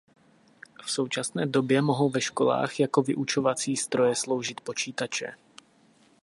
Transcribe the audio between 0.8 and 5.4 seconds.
V současné době mohou ve školách jako vyučovací stroje sloužit počítače.